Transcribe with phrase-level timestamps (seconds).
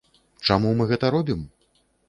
[0.47, 1.47] Чаму мы гэта робім?